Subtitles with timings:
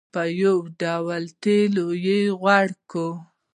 [0.13, 1.85] په یو ډول تېلو
[2.41, 3.09] غوړ کړ.